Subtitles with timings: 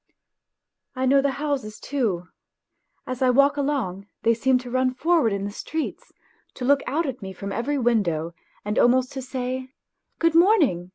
[0.95, 2.27] I know the houses too.
[3.05, 6.11] As I walk along they seem to run for ward in the streets
[6.55, 8.33] to look out at me from every window,
[8.65, 9.69] and almost to say:"
[10.17, 10.89] Good morning